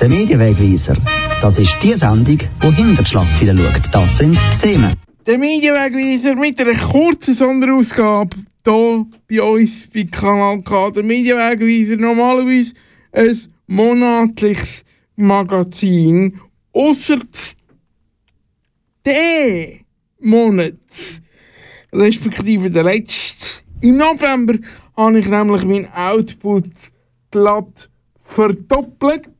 [0.00, 0.96] Der Medienwegweiser.
[1.40, 3.94] Das ist die Sendung, die hinter die Schlagzeilen schaut.
[3.94, 4.92] Das sind die Themen.
[5.24, 10.90] Der Medienwegweiser mit einer kurzen Sonderausgabe hier bei uns bei Kanal K.
[10.90, 12.72] Der Medienwegweiser normalerweise
[13.12, 14.84] ein monatliches
[15.16, 16.40] Magazin.
[16.72, 17.18] Außer
[19.06, 19.80] der
[20.20, 20.74] Monat,
[21.92, 23.62] respektive der letzte.
[23.80, 24.54] Im November
[24.96, 26.72] habe ich nämlich meinen Output
[27.30, 27.90] glatt
[28.24, 29.30] verdoppelt.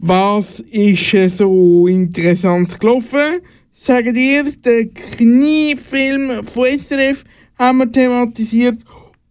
[0.00, 3.40] Was ist so interessant gelaufen?
[3.72, 7.24] Sagen dir, den Kniefilm von SRF
[7.58, 8.78] haben wir thematisiert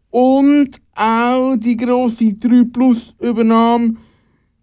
[0.09, 3.95] und auch die grosse 3 Plus Übernahme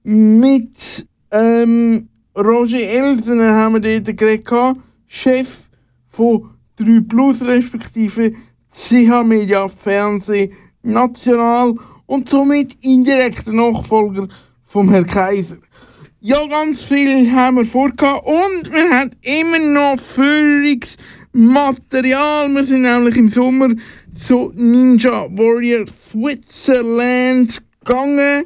[0.02, 4.48] mit ähm, Roger Elsener haben wir dort geredet,
[5.06, 5.68] Chef
[6.08, 8.32] von 3 Plus respektive
[8.74, 10.52] CH Media Fernsehen
[10.84, 11.74] National
[12.06, 14.28] und somit indirekter Nachfolger
[14.64, 15.56] vom Herrn Kaiser.
[16.20, 22.48] Ja, ganz viel haben wir vor und wir haben immer noch Führungsmaterial.
[22.48, 23.70] Wir sind nämlich im Sommer
[24.18, 28.44] zu Ninja Warrior Switzerland gegangen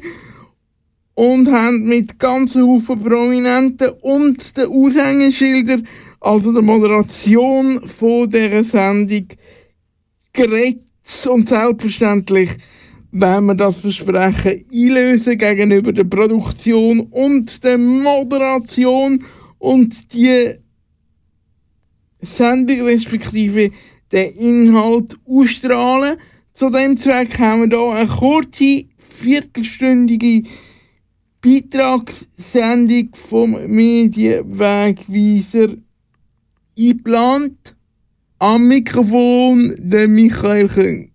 [1.14, 5.86] und haben mit ganzen Haufen Prominenten und den Aushängeschildern,
[6.20, 9.28] also der Moderation von dieser Sendung,
[10.32, 10.87] geredet
[11.26, 12.50] und selbstverständlich
[13.10, 19.24] wenn wir das Versprechen einlösen gegenüber der Produktion und der Moderation
[19.58, 20.50] und die
[22.20, 23.70] Sendung respektive
[24.12, 26.18] den Inhalt ausstrahlen.
[26.52, 30.48] Zu dem Zweck haben wir hier eine kurze, viertelstündige
[31.40, 35.76] Beitragssendung vom Medienwegweiser
[36.76, 37.77] eingeplant.
[38.40, 41.10] Am Mikrofon der Michael Küng.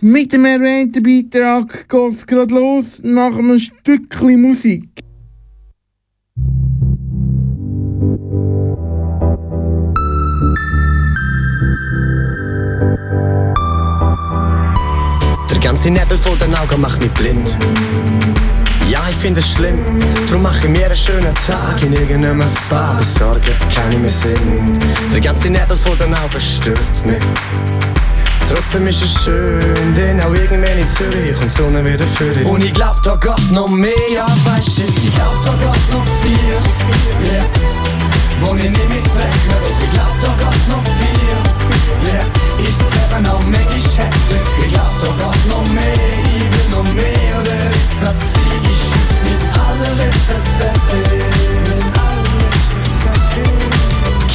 [0.00, 4.84] Mit dem erwähnten Beitrag geht es gerade los nach einem Stückchen Musik.
[15.50, 17.58] Der ganze Nebel vor den Augen macht mich blind.
[18.88, 19.78] Ja, ich finde es schlimm,
[20.30, 22.94] drum mache ich mir einen schönen Tag in irgendeinem Spa.
[22.98, 23.42] Besorgen
[23.74, 24.78] keine mehr Sinn.
[25.12, 27.18] Der ganze Nebel vor den Augen stört mich.
[28.48, 29.60] Trotzdem ist es schön,
[29.96, 32.46] denn auch irgendwann in Zürich kommt die Sonne wieder für dich.
[32.46, 36.06] Und ich glaub, da geht noch mehr, ja, weißt du, ich glaub, da geht noch
[36.22, 36.54] viel,
[37.26, 37.44] yeah.
[38.40, 42.68] Wo ich nicht mitrechne, doch ich glaub, da geht noch viel, yeah.
[42.68, 48.56] Ist das Leben auch manchmal hässlich, ich glaub, da geht noch mehr, ist das sie,
[48.70, 51.06] ich schütz mein allerletztes Selfie.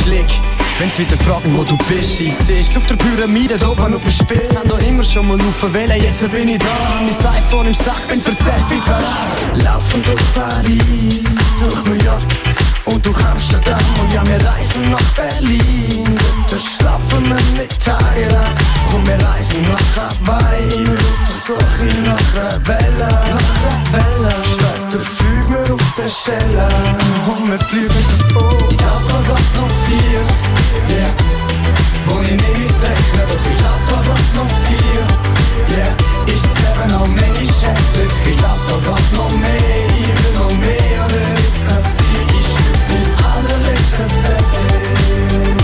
[0.03, 0.31] Klick.
[0.79, 4.57] Wenn's wieder fragen, wo du bist, ich sitz auf der Pyramide, oben auf der Spitze.
[4.57, 6.65] Haben da immer schon mal aufgewählt, jetzt bin ich da.
[6.95, 9.63] Mein iPhone im Sack, bin für Selfie parat.
[9.63, 11.23] Laufen durch Paris,
[11.59, 12.50] durch New York
[12.93, 13.79] und durch Amsterdam.
[14.01, 16.05] Und ja, wir reisen nach Berlin.
[16.49, 18.55] Da schlafen wir nicht tagelang.
[18.91, 20.87] Komm, wir reisen nach Hawaii.
[20.87, 23.09] Auf der Suche nach einer Welle.
[23.09, 24.35] Nach einer Welle.
[24.43, 26.95] Später fliegen wir auf Seychellen.
[27.29, 28.69] Und wir fliegen davon.
[28.69, 31.11] Ich glaub, da geht noch viel yeah.
[32.05, 35.05] Wo ich nicht mitrechne, doch ich glaub, da geht noch viel,
[35.77, 35.93] yeah.
[36.33, 40.53] Ist das Leben auch manchmal hässlich, ich glaub, da geht noch mehr, ich will noch
[40.57, 42.30] mehr, oder ist das Ziel, ich
[43.63, 45.60] bis allerletztes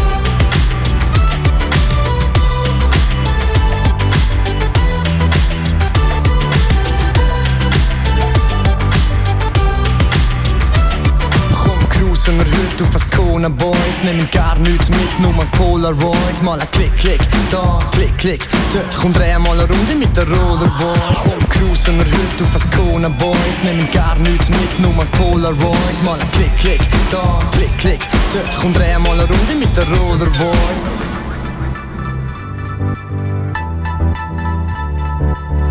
[12.28, 12.28] Selfie.
[12.28, 16.72] cruisen wir heute auf Ascona Boys Nehmen gar nichts mit, nur ein Polaroid Mal ein
[16.72, 18.48] Klick, Klick, da, Klick, Klick.
[18.74, 21.18] Dort kommt dreh mal eine Runde mit der Rollerboys.
[21.24, 23.64] Komm, cruisen wir heute auf Ascona Boys.
[23.64, 28.00] Nehmen gar nichts mit, nur ein Polaroid Mal ein Klick, Klick, da, Klick, Klick.
[28.34, 31.27] Dort kommt dreh mal eine Runde mit der Rollerboys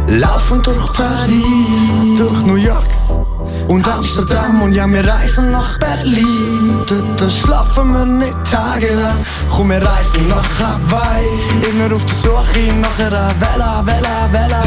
[0.08, 2.76] Laufen durch Paris, durch New York
[3.68, 6.78] und Amsterdam und ja, wir reisen nach Berlin.
[6.86, 9.24] Dort schlafen wir nicht tagelang.
[9.50, 11.26] Komm, wir reisen nach Hawaii.
[11.68, 14.62] Immer auf der Suche nach einer Vela, Vela, Vela.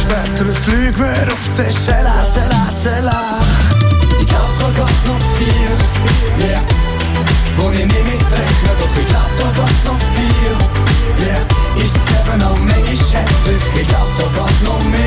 [0.00, 3.14] Später fliegen wir auf Seychelles, Seychelles, Seychelles.
[4.20, 6.60] Ich glaub, da geht noch viel, yeah.
[7.56, 11.42] Wo ich nicht mitrechne, doch ich glaub, da geht noch viel, yeah.
[11.74, 11.92] Das
[12.28, 13.31] Leben auch manchmal?
[13.74, 15.01] Ich glaub, da geht noch mehr,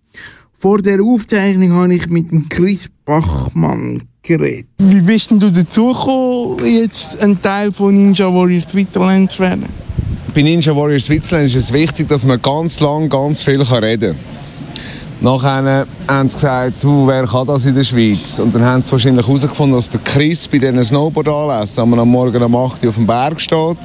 [0.54, 4.66] Vor der Aufzeichnung habe ich mit dem Chris Bachmann geredet.
[4.80, 9.87] Wie bist denn du dazu gekommen, jetzt ein Teil von Ninja Warrior Switzerland zu werden?
[10.38, 14.16] Bei Ninja Warrior Switzerland ist es wichtig, dass man ganz lang ganz viel reden
[15.20, 15.20] kann.
[15.20, 18.38] Nachher haben sie gesagt, wer kann das in der Schweiz?
[18.38, 22.56] Und dann haben sie wahrscheinlich herausgefunden, dass der Chris bei diesen Snowboard-Anlässen am Morgen um
[22.56, 23.78] 8 Uhr auf dem Berg steht,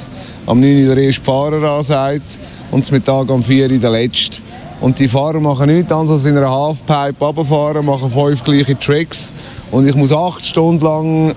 [0.44, 2.38] am 9 Uhr der erste Fahrer ansagt
[2.70, 4.42] und zum Mittag am 4 Uhr der letzte.
[4.82, 9.32] Und die Fahrer machen nichts anderes als in einer Halfpipe runterfahren, machen fünf gleiche Tricks.
[9.70, 11.34] Und ich muss acht Stunden lang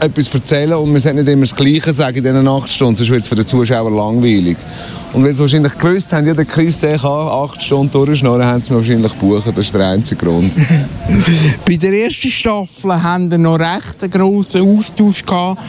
[0.00, 3.10] etwas erzählen und wir sollten nicht immer das Gleiche sagen in diesen acht Stunden, sonst
[3.10, 4.56] wird es für den Zuschauer langweilig.
[5.12, 8.62] Und weil sie wahrscheinlich gewusst haben, ja, der Chris der kann acht Stunden durchschnorren, haben
[8.62, 9.48] sie mir wahrscheinlich gebucht.
[9.48, 10.52] Das ist der einzige Grund.
[11.66, 15.60] Bei der ersten Staffel haben wir noch recht einen grossen Austausch gehabt,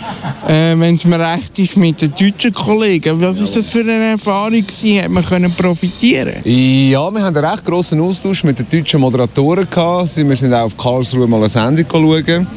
[0.47, 3.19] äh, wenn es mir recht ist, mit den deutschen Kollegen.
[3.19, 5.03] Was war das für eine Erfahrung gewesen?
[5.03, 6.35] Hat man können profitieren?
[6.43, 10.15] Ja, wir haben einen recht grossen Austausch mit den deutschen Moderatoren gehabt.
[10.15, 12.47] Wir sind auch auf Karlsruhe mal eine Sendung schauen.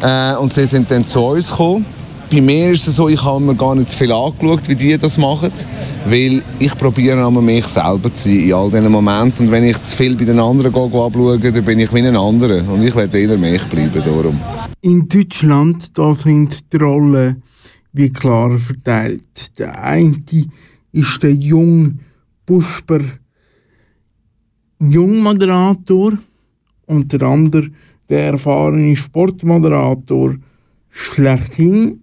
[0.00, 1.84] Äh, und sie sind dann zu uns gekommen.
[2.30, 4.98] Bei mir ist es so, ich habe mir gar nicht so viel angeschaut, wie die
[4.98, 5.50] das machen,
[6.06, 9.82] weil ich probiere einmal mich selber zu sein in all diesen Momenten und wenn ich
[9.82, 13.18] zu viel bei den anderen anschaue, dann bin ich wie ein anderer und ich werde
[13.18, 14.38] eher mich bleiben darum.
[14.82, 17.42] In Deutschland da sind die Rollen
[17.94, 19.58] wie klar verteilt.
[19.58, 20.18] Der eine
[20.92, 21.94] ist der junge
[22.44, 23.00] Busper
[24.80, 26.18] Jungmoderator
[26.86, 27.70] und der andere
[28.08, 30.36] der erfahrene Sportmoderator
[30.90, 32.02] schlechthin.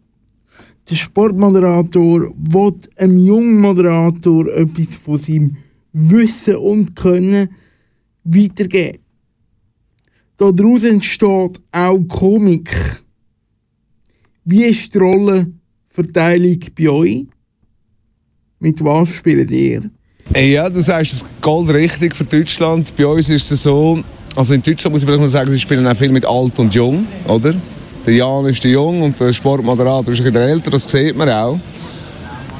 [0.90, 5.57] Der Sportmoderator will einem jungen Moderator etwas von seinem
[5.94, 7.50] Wissen und Können
[8.24, 9.00] weitergeben.
[10.38, 12.69] Daraus entsteht auch Komik.
[14.44, 17.25] Wie ist die Rollenverteilung bei euch?
[18.60, 19.90] Mit was spielt ihr?
[20.36, 22.96] Ja, du sagst es gold richtig für Deutschland.
[22.96, 24.01] Bei uns ist es so,
[24.36, 26.74] also in Deutschland muss ich vielleicht mal sagen, sie spielen auch viel mit alt und
[26.74, 27.54] jung, oder?
[28.06, 31.30] Der Jan ist der Jung und der Sportmoderator ist ein bisschen älter, das sieht man
[31.30, 31.60] auch.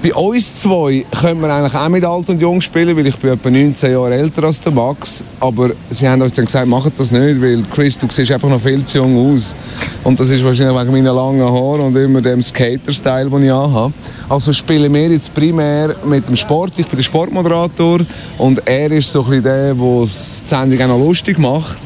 [0.02, 3.32] Bei uns zwei können wir eigentlich auch mit alt und jung spielen, weil ich bin
[3.32, 5.24] etwa 19 Jahre älter als der Max.
[5.40, 8.62] Aber sie haben uns dann gesagt, macht das nicht, weil Chris, du siehst einfach noch
[8.62, 9.56] viel zu jung aus.
[10.04, 13.94] Und das ist wahrscheinlich wegen meiner langen Haare und immer dem Skater-Style, den ich habe.
[14.30, 16.74] Also spielen wir jetzt primär mit dem Sport.
[16.78, 18.00] Ich bin der Sportmoderator
[18.38, 21.80] und er ist so ein bisschen der, der die Sendung auch noch lustig macht.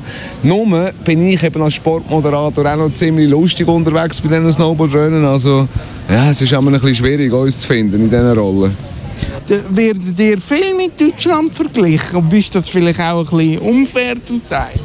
[0.43, 5.23] Nur bin ich eben als Sportmoderator auch noch ziemlich lustig unterwegs bei diesen Snowboardrennen.
[5.25, 5.67] Also
[6.09, 8.75] ja, es ist immer ein bisschen schwierig, uns zu finden in diesen Rollen.
[9.69, 12.17] Werden ihr viel mit Deutschland verglichen?
[12.17, 14.79] Und ist das vielleicht auch ein bisschen unfair zum Teil?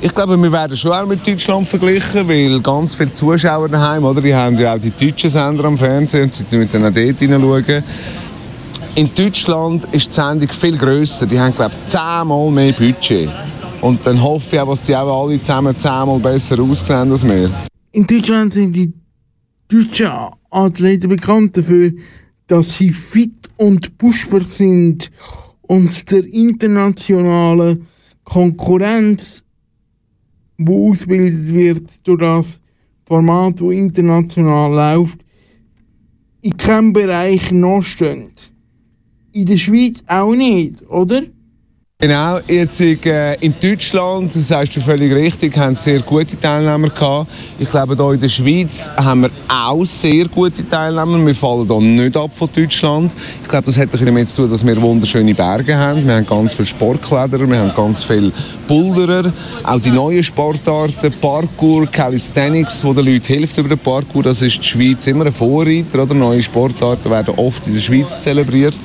[0.00, 4.20] Ich glaube, wir werden schon auch mit Deutschland verglichen, weil ganz viele Zuschauer daheim, oder?
[4.20, 7.18] Die haben ja auch die deutschen Sender am Fernsehen und sie müssen dann auch dort
[7.18, 7.82] hineinschauen.
[8.94, 11.26] In Deutschland ist die Sendung viel grösser.
[11.26, 13.28] Die haben, glaube ich, zehnmal mehr Budget.
[13.80, 17.50] Und dann hoffe ich auch, dass die auch alle zusammen zehnmal besser aussehen als wir.
[17.92, 18.92] In Deutschland sind die
[19.68, 21.92] deutschen Athleten bekannt dafür,
[22.46, 25.10] dass sie fit und pushbar sind
[25.62, 27.86] und der internationalen
[28.24, 29.44] Konkurrenz,
[30.56, 32.60] wo ausgebildet wird durch das
[33.04, 35.18] Format, wo international läuft,
[36.40, 38.30] in keinem Bereich nachstehen.
[39.32, 41.22] In der Schweiz auch nicht, oder?
[41.98, 47.30] Genau, jetzt äh, in Deutschland, das sagst du völlig richtig, haben sehr gute Teilnehmer gehabt.
[47.58, 51.24] Ich glaube, hier in der Schweiz haben wir auch sehr gute Teilnehmer.
[51.24, 53.16] Wir fallen hier nicht ab von Deutschland.
[53.42, 56.06] Ich glaube, das hat damit zu tun, dass wir wunderschöne Berge haben.
[56.06, 58.30] Wir haben ganz viele Sportkleider, wir haben ganz viele
[58.68, 59.32] Boulderer.
[59.62, 64.22] Auch die neuen Sportarten, Parkour, Calisthenics, wo den Leuten hilft über den Parkour.
[64.22, 66.02] Das ist die Schweiz immer ein Vorreiter.
[66.02, 66.12] Oder?
[66.12, 68.76] Neue Sportarten werden oft in der Schweiz zelebriert.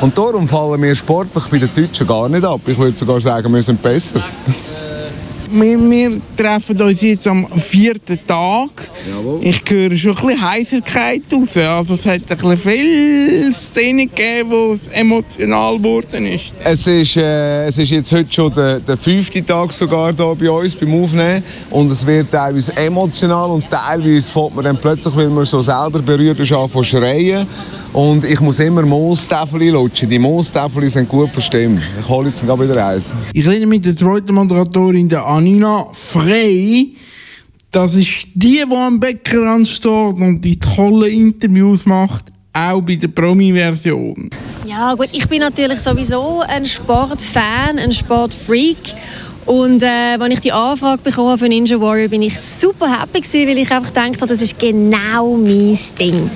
[0.00, 2.60] Und darum fallen wir sportlich bei den Deutschen gar nicht ab ab.
[2.66, 4.22] Ich würde sogar sagen, wir sind besser.
[5.50, 8.90] Wir, wir, treffen uns jetzt am vierten Tag.
[9.08, 9.38] Jawohl.
[9.42, 11.56] Ich höre schon ein bisschen Heiserkeit raus.
[11.56, 16.54] Also es hat ein bisschen viel Szenen gegeben, wo es emotional geworden ist.
[16.58, 20.50] Es ist, äh, es ist jetzt heute schon der, der fünfte Tag sogar hier bei
[20.50, 21.44] uns beim Aufnehmen.
[21.70, 26.00] Und es wird teilweise emotional und teilweise fällt man dann plötzlich, weil man so selber
[26.00, 27.46] berührt ist, an von schreien.
[27.94, 30.08] Und ich muss immer Moostäfel lutschen.
[30.08, 31.80] Die Moostäfel sind gut verstimmt.
[32.00, 33.14] Ich hole jetzt gerade wieder eins.
[33.32, 36.96] Ich rede mit der zweiten Moderatorin, der Anina Frey.
[37.70, 42.32] Das ist die, die am Beckenrand steht und die tollen Interviews macht.
[42.52, 44.30] auch bei der Promi-Version.
[44.66, 48.78] Ja gut, ich bin natürlich sowieso ein Sportfan, ein Sportfreak.
[49.46, 53.48] Und äh, als ich die Anfrage bekommen für Ninja Warrior, bin ich super happy gewesen,
[53.48, 56.30] weil ich einfach gedacht habe, das ist genau mein Ding.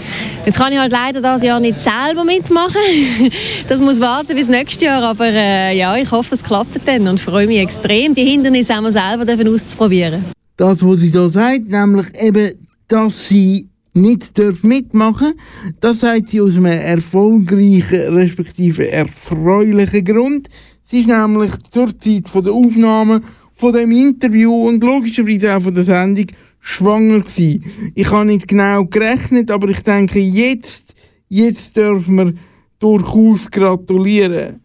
[0.44, 2.80] Jetzt kann ich halt leider das Jahr nicht selber mitmachen.
[3.68, 7.18] das muss warten bis nächstes Jahr, aber äh, ja, ich hoffe, das klappt dann und
[7.18, 10.24] freue mich extrem, die Hindernisse auch mal selber auszuprobieren.
[10.56, 15.32] Das, was sie da sagt, nämlich eben, dass sie nicht mitmachen
[15.80, 20.48] das sagt sie aus einem erfolgreichen respektive erfreulichen Grund.
[20.90, 23.20] Sie ist nämlich zur Zeit der Aufnahme
[23.52, 26.24] von dem Interview und logischerweise auch von der Sendung
[26.60, 27.92] schwanger gewesen.
[27.94, 30.94] Ich habe nicht genau gerechnet, aber ich denke, jetzt,
[31.28, 32.34] jetzt dürfen wir
[32.78, 34.60] durchaus gratulieren.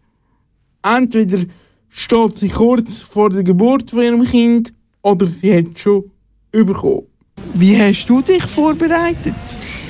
[0.81, 1.43] Entweder
[1.89, 6.09] steht sie kurz vor der Geburt von ihrem Kind oder sie hat schon
[6.53, 7.03] bekommen.
[7.53, 9.35] Wie hast du dich vorbereitet?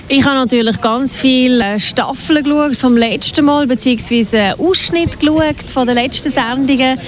[0.10, 5.96] Ich habe natürlich ganz viele Staffeln geschaut vom letzten Mal, beziehungsweise Ausschnitt geschaut von den
[5.96, 7.00] letzten Sendungen.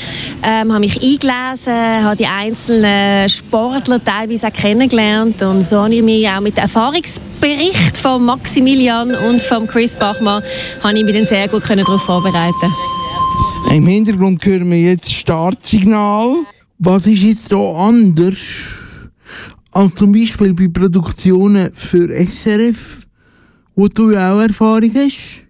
[0.42, 6.02] Ähm, habe mich eingelesen, habe die einzelnen Sportler teilweise auch kennengelernt und so habe ich
[6.02, 10.42] mich auch mit dem Erfahrungsbericht von Maximilian und von Chris Bachmann
[10.82, 12.74] habe ich mich dann sehr gut darauf vorbereiten.
[13.72, 16.38] Im Hintergrund hören wir jetzt Startsignal.
[16.80, 18.85] Was ist jetzt so anders?
[19.76, 23.08] Als zum Beispiel bei Produktionen für SRF,
[23.76, 25.45] wo du ja auch Erfahrung hast?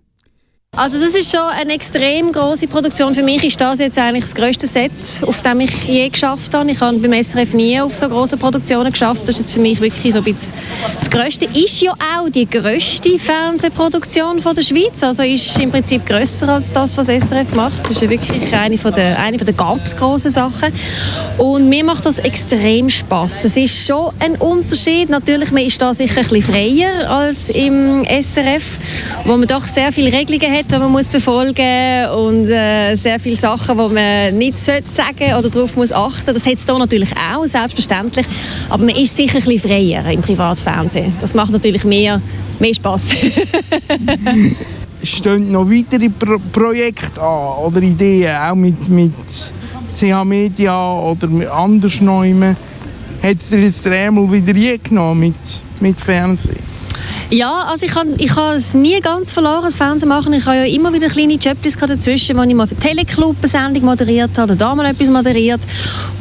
[0.77, 3.15] Also das ist schon eine extrem große Produktion.
[3.15, 4.91] Für mich ist das jetzt eigentlich das größte Set,
[5.25, 6.69] auf dem ich je geschafft habe.
[6.69, 9.21] Ich habe beim SRF nie auf so große Produktionen geschafft.
[9.21, 10.51] Das ist jetzt für mich wirklich so ein bisschen
[10.99, 11.45] das Größte.
[11.45, 15.01] Ist ja auch die größte Fernsehproduktion von der Schweiz.
[15.01, 17.83] Also ist im Prinzip größer als das, was SRF macht.
[17.83, 20.73] Das ist ja wirklich eine von der, eine von der ganz großen Sachen.
[21.37, 23.45] Und mir macht das extrem Spaß.
[23.45, 25.09] Es ist schon ein Unterschied.
[25.09, 28.77] Natürlich, man ist da sicher ein bisschen freier als im SRF,
[29.23, 33.19] wo man doch sehr viele Regelungen hat hat, die man muss befolgen und äh, sehr
[33.19, 36.33] viele Sachen, die man nicht sagen sollte oder darauf muss achten.
[36.33, 38.25] Das hat es hier natürlich auch, selbstverständlich.
[38.69, 41.15] Aber man ist sicher ein bisschen freier im Privatfernsehen.
[41.19, 42.21] Das macht natürlich mehr,
[42.59, 43.09] mehr Spass.
[45.03, 49.13] Stehen noch weitere Pro Projekte an oder Ideen, auch mit, mit
[49.93, 52.41] CH Media oder anders Neuem?
[52.43, 55.35] Hat es dir jetzt einmal wieder je genommen mit,
[55.79, 56.74] mit Fernsehen?
[57.31, 60.31] Ja, also ich habe ich es nie ganz verloren, das Fernsehen machen.
[60.33, 63.85] Ich habe ja immer wieder kleine Jobs dazwischen, wo ich mal für Teleclub eine Sendung
[63.85, 65.59] moderiert habe, oder da mal etwas moderiert.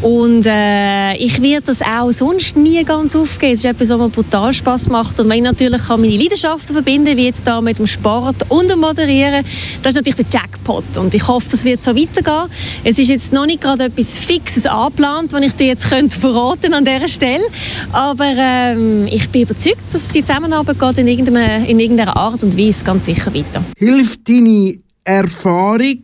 [0.01, 3.53] Und äh, ich werde das auch sonst nie ganz aufgeben.
[3.53, 5.21] Es ist etwas, was mir brutal Spaß macht.
[5.21, 8.71] Und wenn ich natürlich kann meine Leidenschaften verbinden wie jetzt da mit dem Sport und
[8.71, 9.45] dem Moderieren,
[9.83, 10.97] das ist natürlich der Jackpot.
[10.97, 12.51] Und ich hoffe, das wird so weitergehen.
[12.83, 16.73] Es ist jetzt noch nicht gerade etwas Fixes angeplant, was ich dir jetzt könnte verraten
[16.73, 17.45] an dieser Stelle.
[17.93, 22.57] Aber ähm, ich bin überzeugt, dass die Zusammenarbeit geht in, irgendeiner, in irgendeiner Art und
[22.57, 23.65] Weise ganz sicher weiter.
[23.77, 26.03] Hilft deine Erfahrung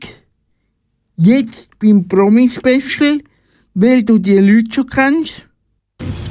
[1.16, 3.20] jetzt beim Promi-Special,
[3.74, 5.46] weil du die Leute schon kennst?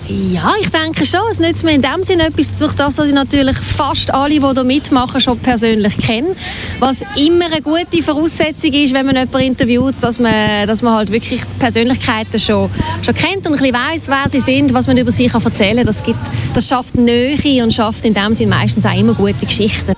[0.08, 1.22] Ja, ich denke schon.
[1.30, 4.42] Es nützt mir in dem Sinne etwas, durch das, dass ich natürlich fast alle, die
[4.42, 6.36] hier mitmachen, schon persönlich kenne.
[6.80, 11.12] Was immer eine gute Voraussetzung ist, wenn man jemanden interviewt, dass man, dass man halt
[11.12, 12.72] wirklich die Persönlichkeiten schon,
[13.04, 15.86] schon kennt und ein weiss, wer sie sind, was man über sie kann erzählen kann.
[15.86, 16.04] Das,
[16.54, 19.94] das schafft Nähe und schafft in dem Sinne meistens auch immer gute Geschichten.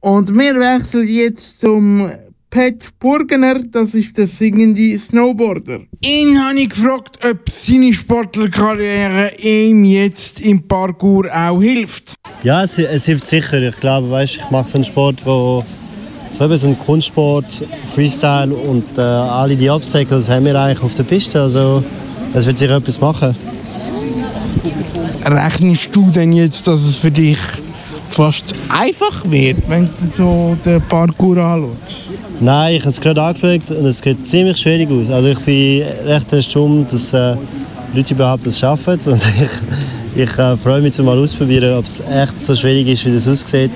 [0.00, 2.08] Und wir wechseln jetzt zum
[2.50, 5.80] Pat Burgener, das ist der singende Snowboarder.
[6.00, 12.14] Ihn habe ich gefragt, ob seine Sportlerkarriere ihm jetzt im Parkour auch hilft.
[12.42, 13.60] Ja, es, es hilft sicher.
[13.60, 15.62] Ich glaube, weißt, ich mache so einen Sport, wo
[16.30, 17.64] so eben so ein Kunstsport,
[17.94, 21.42] Freestyle und äh, alle die Obstacles haben wir eigentlich auf der Piste.
[21.42, 21.84] Also
[22.32, 23.36] das wird sicher etwas machen.
[25.22, 27.38] Rechnest du denn jetzt, dass es für dich
[28.08, 32.07] fast einfach wird, wenn du so den Parkour anschaust?
[32.40, 35.10] Nein, ich habe es gerade angeschaut und es sieht ziemlich schwierig aus.
[35.10, 37.34] Also ich bin recht erstaunt, dass äh,
[37.92, 38.92] Leute überhaupt das schaffen.
[39.06, 43.14] Und ich, ich äh, freue mich, mal auszuprobieren, ob es echt so schwierig ist, wie
[43.14, 43.72] das aussieht.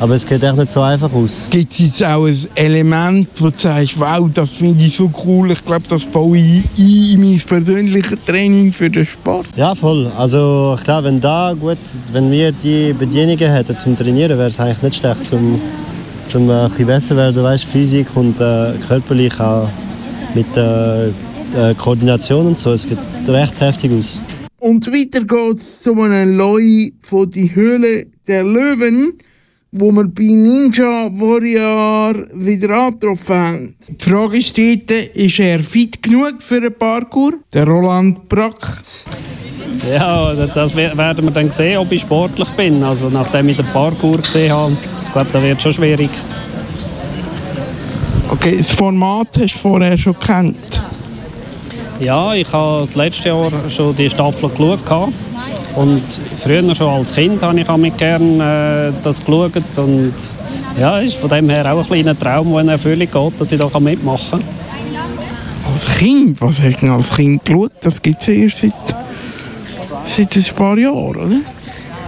[0.00, 1.48] Aber es geht echt nicht so einfach aus.
[1.50, 5.50] Gibt es jetzt auch ein Element, wo du sagst, wow, das finde ich so cool,
[5.50, 9.46] ich glaube, das baue ich in mein persönliches Training für den Sport?
[9.56, 10.10] Ja, voll.
[10.16, 11.78] Also ich glaube, wenn, da gut,
[12.12, 15.60] wenn wir die Bedienungen hätten zum Trainieren, wäre es eigentlich nicht schlecht, zum
[16.28, 19.68] zum äh, ein besser werden, weißt, Physik und äh, körperlich auch
[20.34, 22.72] mit äh, äh, Koordination und so.
[22.72, 24.20] Es sieht recht heftig aus.
[24.60, 29.14] Und weiter geht es zu einem Loi von die Höhle der Löwen,
[29.72, 33.74] wo wir bei Ninja Warrior wieder angetroffen haben.
[33.88, 37.34] Die Frage steht, ist er fit genug für einen Parkour?
[37.52, 38.82] Der Roland Brack.
[39.88, 42.82] Ja, das werden wir dann sehen, ob ich sportlich bin.
[42.82, 44.76] Also nachdem ich den Parkour gesehen habe,
[45.18, 46.10] glaube, das wird schon schwierig.
[48.30, 50.82] Okay, das Format hast du vorher schon gekannt.
[52.00, 55.12] Ja, ich habe das letzte Jahr schon die Staffel geschaut.
[55.74, 56.02] Und
[56.36, 59.62] früher schon als Kind habe ich mit gern äh, das geschaut.
[59.76, 60.14] Und
[60.78, 63.58] ja, ist von dem her auch ein kleiner Traum, der in Erfüllung geht, dass ich
[63.58, 64.44] da mitmachen kann.
[65.72, 66.40] Als Kind?
[66.40, 67.72] Was hast du denn als Kind geschaut?
[67.80, 68.72] Das gibt es erst seit,
[70.04, 71.30] seit ein paar Jahren, oder?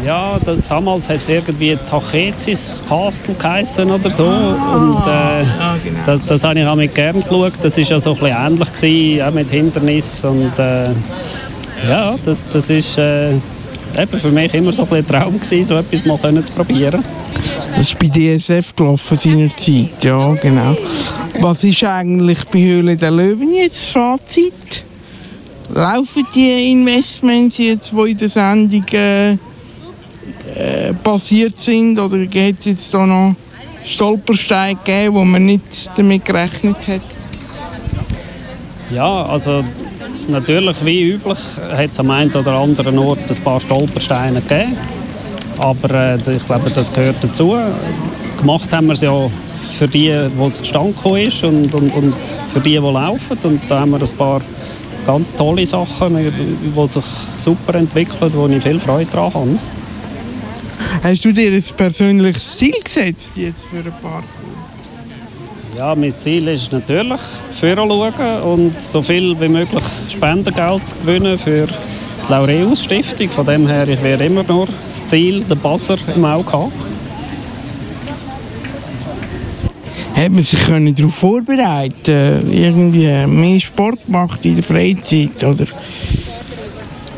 [0.04, 4.24] Ja, da, damals hat es irgendwie Tachesis Castle geheißen oder so.
[4.24, 6.00] Ah, und äh, ja, genau.
[6.06, 7.52] das, das habe ich auch mit gern geschaut.
[7.62, 10.24] Das war ja so ein bisschen ähnlich, gewesen, auch mit Hindernis.
[10.24, 10.90] Und äh,
[11.88, 16.04] ja, das, das ist äh, eben für mich immer so ein, Traum gewesen, so etwas
[16.04, 17.04] mal können zu probieren.
[17.76, 20.76] Das ist bei DSF gelaufen seinerzeit, ja genau.
[21.40, 24.84] Was ist eigentlich bei Höhle der Löwen jetzt Fazit?
[25.72, 29.36] Laufen die Investments jetzt, die in der Sendung äh,
[30.54, 31.98] äh, passiert sind?
[31.98, 33.34] Oder geht es jetzt da noch
[33.84, 37.02] Stolpersteine gegeben, wo man nicht damit gerechnet hat?
[38.90, 39.64] Ja, also
[40.28, 41.38] natürlich wie üblich
[41.72, 44.76] hat es am einen oder anderen Ort ein paar Stolpersteine gegeben.
[45.58, 47.56] Aber äh, ich glaube, das gehört dazu.
[48.38, 49.30] Gemacht haben wir es ja
[49.78, 52.14] für die, wo es zustande ist und, und, und
[52.52, 53.38] für die, die laufen.
[53.42, 54.40] Und da haben wir ein paar
[55.06, 57.04] ganz tolle Sachen, die sich
[57.38, 59.58] super entwickeln, wo ich viel Freude daran habe.
[61.02, 64.22] Hast du dir ein persönliches Ziel gesetzt jetzt für ein Parkour?
[65.74, 67.20] Ja, mein Ziel ist natürlich
[67.58, 73.30] schauen und so viel wie möglich Spendengeld gewinnen für die Laureus Stiftung.
[73.30, 76.72] Von dem her, ich werde immer nur das Ziel, den Buzzer im Auge haben.
[80.14, 85.64] Hat man sich darauf vorbereiten irgendwie mehr Sport gemacht in der Freizeit, oder?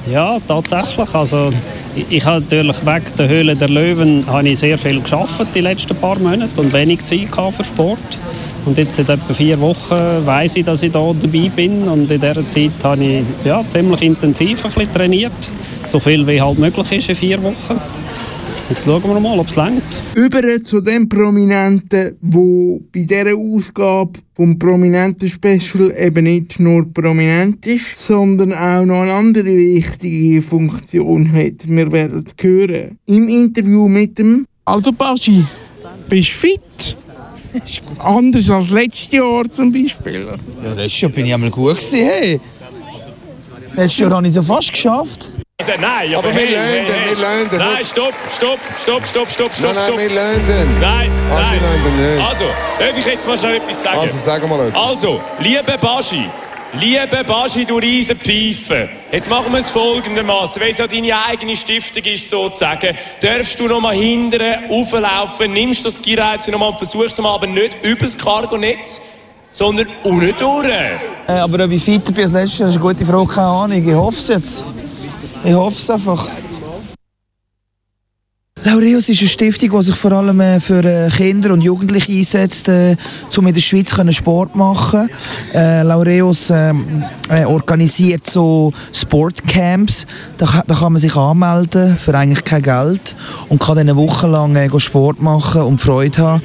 [0.08, 1.12] Ja, tatsächlich.
[1.12, 1.50] Also,
[1.94, 5.96] ich, habe natürlich weg der Höhle der Löwen habe ich sehr viel geschafft die letzten
[5.96, 7.98] paar Monate und wenig Zeit für Sport.
[8.64, 11.82] Und jetzt seit etwa vier Wochen weiß ich, dass ich da dabei bin.
[11.88, 15.32] Und in dieser Zeit habe ich ja, ziemlich intensiv ein bisschen trainiert.
[15.86, 17.80] So viel wie halt möglich ist in vier Wochen.
[18.72, 19.82] Jetzt schauen wir mal, ob es längt.
[20.14, 27.66] Über zu dem Prominenten, wo bei dieser Ausgabe vom Prominenten Special eben nicht nur prominent
[27.66, 31.68] ist, sondern auch noch eine andere wichtige Funktion hat.
[31.68, 32.98] Wir werden hören.
[33.04, 35.44] Im Interview mit dem Also Baschi,
[36.08, 36.96] bist du fit?
[37.98, 40.28] Anders als letztes Jahr zum Beispiel.
[40.64, 41.98] Ja, letztes Jahr bin ich einmal gut gewesen.
[41.98, 42.40] Hey.
[43.76, 45.30] Letztes Jahr habe ich es fast geschafft.
[45.66, 47.48] Nein, aber, aber wir hey, hey, wir lernen.
[47.52, 49.74] Nein, stopp, stopp, stopp, stopp, stopp, stopp.
[49.74, 50.80] Nein, nein, wir lernen.
[50.80, 51.60] Nein, also, nein.
[51.84, 52.28] Wir nicht.
[52.28, 52.44] Also,
[52.78, 53.98] darf ich jetzt mal schon etwas sagen?
[53.98, 54.82] Also, sagen wir etwas.
[54.82, 56.28] Also, liebe Baschi,
[56.74, 58.88] Liebe Baschi, du riesen Pfeife.
[59.10, 60.60] Jetzt machen wir es folgendermaßen.
[60.62, 65.84] Weil es ja deine eigene Stiftung ist, sozusagen, darfst du noch mal hinterher auflaufen, nimmst
[65.84, 69.02] das Gierreiz noch mal und versuchst es mal, aber nicht über das Cargonetz,
[69.50, 70.66] sondern unten durch.
[70.66, 73.86] Äh, aber ob ich fitter bin als letztes Jahr, ist eine gute Frage, keine Ahnung.
[73.86, 74.64] Ich hoffe es jetzt.
[75.44, 76.28] Ich hoffe es einfach.
[78.64, 82.68] Laureus ist eine Stiftung, die sich vor allem äh, für äh, Kinder und Jugendliche einsetzt,
[82.68, 82.96] äh,
[83.36, 85.10] um in der Schweiz Sport machen
[85.52, 90.06] äh, Laureus ähm, äh, organisiert so Sportcamps.
[90.38, 93.16] Da, kann man sich anmelden für eigentlich kein Geld
[93.48, 96.42] und kann dann eine Woche lang Sport machen und Freude haben.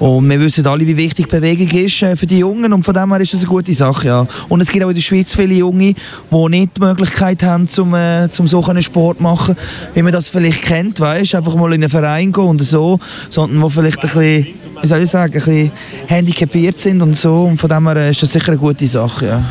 [0.00, 3.20] Und wir wissen alle, wie wichtig Bewegung ist für die Jungen und von dem her
[3.20, 4.08] ist das eine gute Sache.
[4.08, 4.26] Ja.
[4.48, 7.94] Und es gibt auch in der Schweiz viele Junge, die nicht die Möglichkeit haben, zum,
[8.30, 9.56] zum so Sport zu machen,
[9.94, 13.62] wie man das vielleicht kennt, weißt, einfach mal in einen Verein gehen und so, sondern
[13.62, 14.46] die vielleicht ein bisschen,
[14.80, 15.72] wie soll ich sagen, ein bisschen
[16.06, 17.44] handicapiert sind und so.
[17.44, 19.26] Und von dem her ist das sicher eine gute Sache.
[19.26, 19.42] Ja.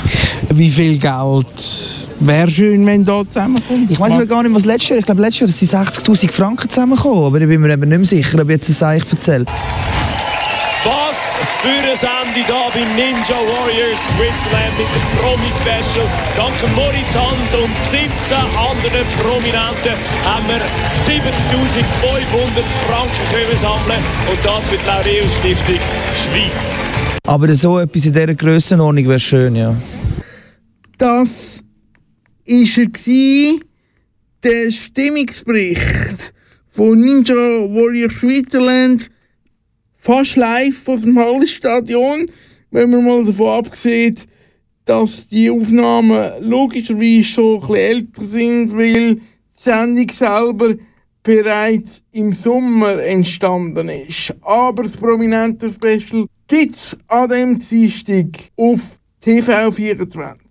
[0.53, 3.89] Wie viel Geld wäre schön, wenn da zusammenkommt?
[3.89, 7.25] Ich weiß gar nicht, was letztes Jahr, ich glaube letztes Jahr sind 60'000 Franken zusammengekommen,
[7.25, 9.45] aber ich bin mir eben nicht mehr sicher, ob ich jetzt das eigentlich erzähle.
[11.61, 16.07] Für eine Sendung hier bei Ninja Warriors Switzerland mit dem Promi-Special.
[16.37, 20.61] Dank Moritz Hans und 17 anderen Prominenten haben wir
[21.05, 25.79] 70.500 Franken können sammeln und das für die Laureus Stiftung
[26.15, 26.83] Schweiz.
[27.27, 29.75] Aber so etwas in dieser Grössenordnung wäre schön, ja.
[30.97, 31.61] Das
[32.47, 33.59] war er,
[34.43, 36.33] der Stimmungsbericht
[36.69, 39.09] von Ninja Warriors Switzerland
[39.99, 42.25] fast live aus dem Hallenstadion,
[42.71, 44.15] wenn man mal davon abgesehen,
[44.85, 49.21] dass die Aufnahmen logischerweise schon ein bisschen älter sind, weil die
[49.55, 50.75] Sendung selber
[51.21, 54.33] bereits im Sommer entstanden ist.
[54.41, 60.48] Aber das prominente Special gibt's an dem Dienstag auf TV24.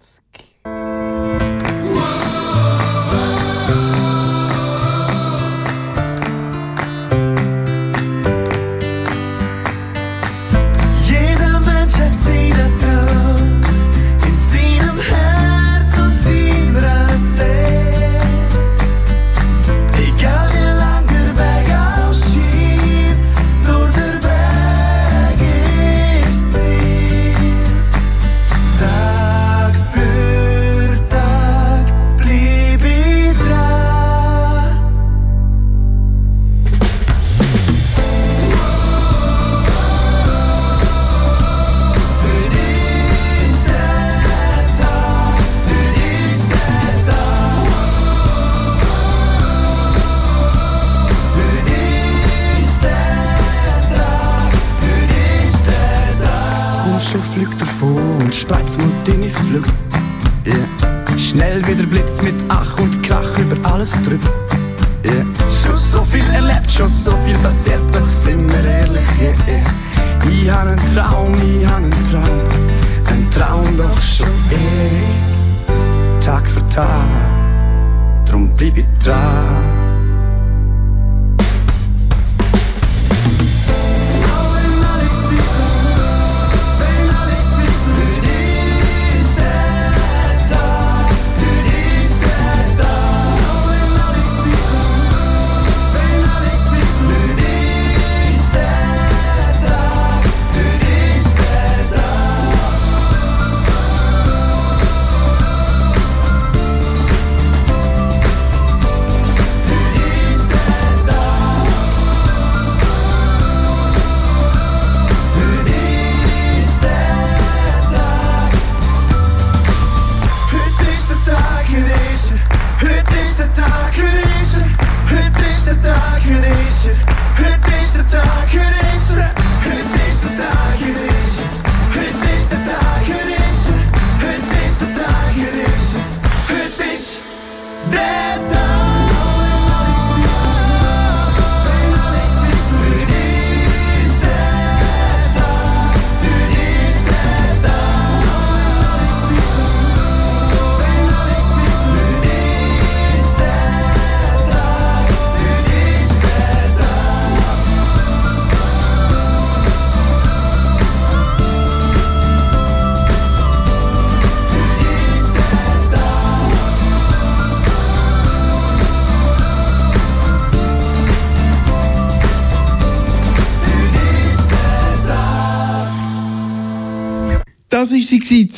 [78.58, 79.47] Drum bleib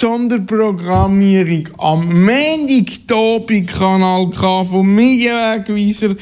[0.00, 6.16] Sonderprogrammierung am Montag hier bei Kanal K vom Medienwegweiser.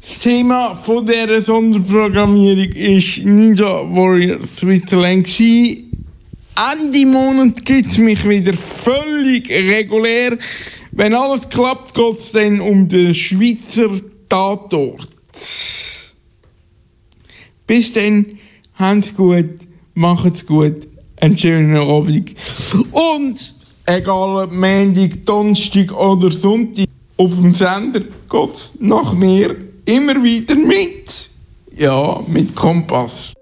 [0.00, 5.28] Das Thema von dieser Sonderprogrammierung ist Ninja Warrior Switzerland.
[5.38, 10.38] Ende Monat gibt es mich wieder völlig regulär.
[10.92, 15.10] Wenn alles klappt, geht es dann um den Schweizer Tatort.
[17.66, 18.38] Bis dann,
[18.76, 19.56] habt's gut,
[19.92, 20.89] macht's gut
[21.20, 22.34] einen schönen Abend.
[22.90, 23.54] Und
[23.86, 31.28] egal ob Montag, Donnerstag oder Sonntag, auf dem Sender geht nach mir immer wieder mit.
[31.76, 33.32] Ja, mit Kompass.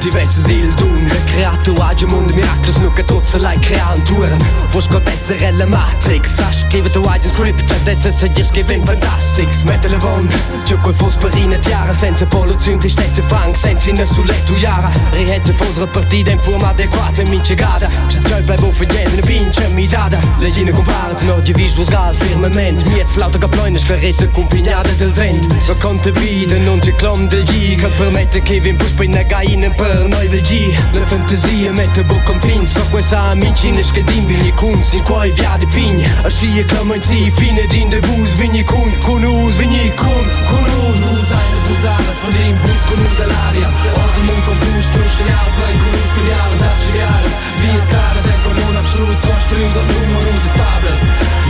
[0.00, 4.42] 20 versus il 2 mindre kreaturar Gjum under mirakler Snukka trotsala i kreanturen
[4.72, 8.86] Hvor skal desse relle matrix Har skrivet og egen script At desse sier skriv inn
[8.86, 10.30] fantastisk Metal er vogn
[10.68, 16.40] Tjukkoi fosperine tjara Sense polutyn til stetse frank Sensine soletu jara Rihetse fosre parti Den
[16.44, 17.90] forma adekvate minche gada.
[18.10, 20.20] Që cëll blej bo fëgjene Pinche mi dada.
[20.42, 22.84] Lejine komparet Når di vish vozgal firmament.
[22.90, 27.26] Mjec lauta ka plojnë Shklarese kumpinjade del vend Vë kom të biden Unë që klom
[27.32, 30.66] del gji Këtë përmete Kevin Bush păi Për në gajinën për noj vel gji
[31.00, 32.62] de fantăzie Mete bucăm fin.
[32.74, 36.62] Sau cu esa amici ne scădim Vini kun, si coi via de pini Așa e
[36.72, 41.00] cămănții fine din de vuz Vini kun, cu nuz, vini kun, cu uz.
[41.12, 43.68] Uza posadas Mandim vus con usa l'aria
[44.02, 48.58] Odil mun confus Tu shtinjal play con us miljares At shiljares Vijes kares E kon
[48.66, 51.02] un apshlus Konshtrius Od numerus estables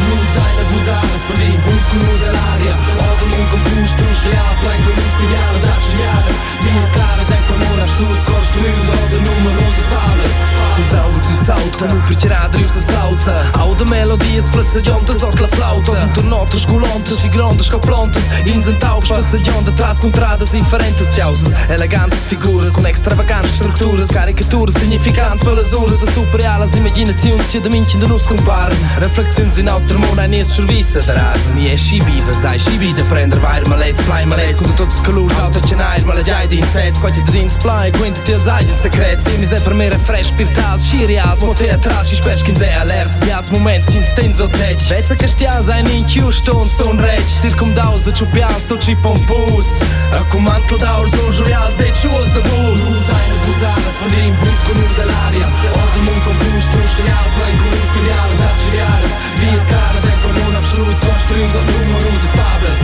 [0.08, 2.74] Nus dajne posadas Mandim vus con usa l'aria
[3.08, 7.66] Odil mun confus Tu shtinjal play con us miljares At shiljares Vijes kares E kon
[7.70, 10.38] un apshlus Konshtrius Od numerus estables
[10.76, 15.48] Kun zaugu si saut Kon u pritjeradriu sa salsa Au de melodies Plesegjontes Ot la
[15.56, 15.96] flauta.
[15.96, 21.54] Kun të notës Shkullontes Shigrontes Shkoprontes Inzen taubsh Plesegjonte Tras kun entradas diferentes de houses
[21.70, 27.70] Elegantes figuras com extravagantes estruturas Caricaturas significante pelas uras A superar as imaginações e da
[27.70, 32.20] mente ainda nos compara Reflexões e outro mundo é nesse serviço atrás Mi é chibi,
[32.22, 33.38] vasai chibi de prender.
[33.38, 37.30] Bairro maletes Play maletes, quando todos os calores alta chanai Malajai de insetos, quanti de
[37.30, 42.04] dins play Quanti teles ai de secretos Simis é primeira fresh, pirtados, xiriados Mão teatral,
[42.04, 46.02] xis que nos é alertas E altos momentos, instintos ou tetes Vetsa castias, ai nem
[46.02, 49.66] que os tons são redes Circumdaus de chupias, todos e pompus.
[50.20, 52.76] Acum am clădat orzul jurial, de ce o zdă bun?
[52.92, 55.48] Nu dai în buzară, spune din brus cu nuz alaria
[55.82, 59.08] Odul mun confuz, tu știneal, băi cu nuz miliară, zaci viară
[59.40, 62.80] Vin scară, zi comun, am șluz, construim, zăr numărul, zis fablăs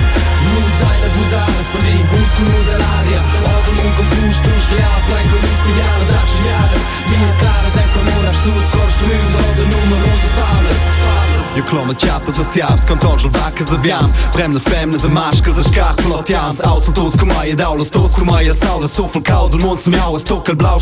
[3.45, 3.95] Ordnung und
[5.79, 6.11] Jahres
[8.27, 10.85] Abschluss Kost Nummer Fables
[11.57, 11.63] Jo
[16.09, 16.29] lot
[20.57, 20.79] blau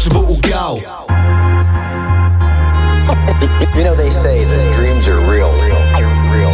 [3.77, 5.51] You know they say that dreams are real.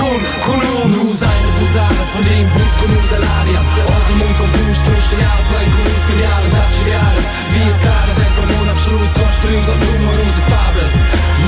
[0.00, 3.62] kun, kun uns Nu seine Fusana, spun din vus cu nu salaria
[3.94, 9.10] Orte mun confus, tu știneală, plăi cu us miliares, aciliares Vies caras, en comun, absolut,
[9.20, 10.94] construim, zăr numărul, zăr stables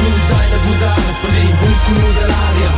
[0.00, 2.70] Nu seine Fusana, spun din vus cu nu salaria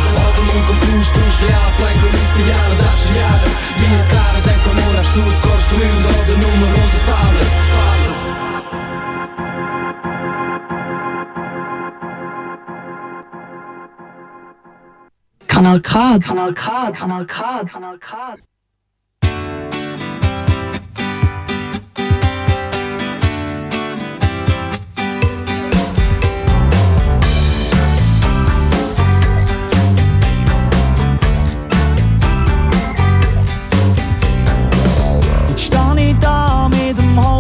[15.75, 18.37] Kanal K, Kanal K, Kanal K, Kanal K.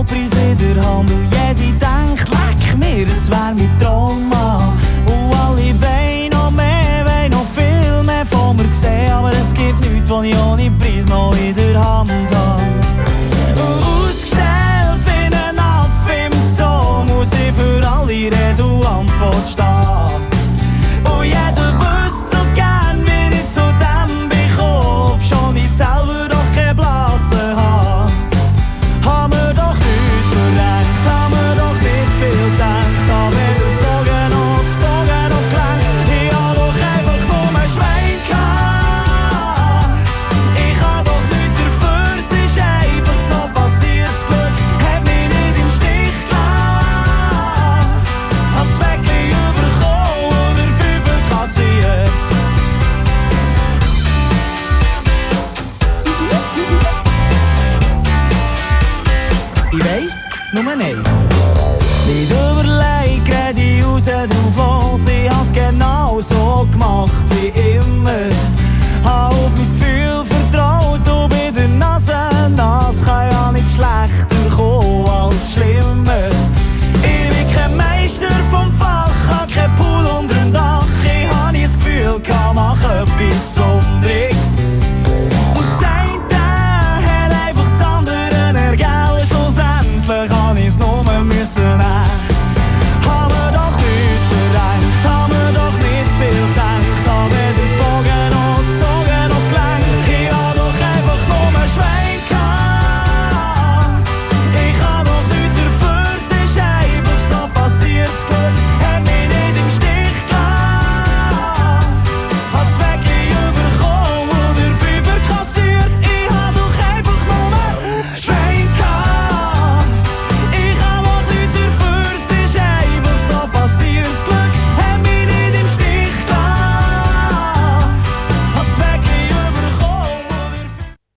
[0.04, 4.33] Halbpreis in der Hand und jede denkt, leck mir, es wär mein Traummann.
[10.22, 11.13] Gibt nichts, was